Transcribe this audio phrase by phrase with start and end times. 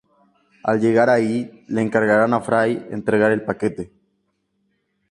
[0.71, 3.91] Al llegar allí le encargan a Fry entregar el paquete.